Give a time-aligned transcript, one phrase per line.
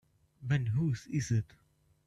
[0.41, 1.53] Then whose is it?